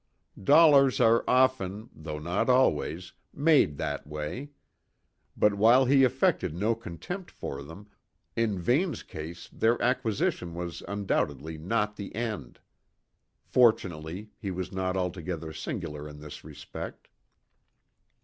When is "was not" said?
14.49-14.97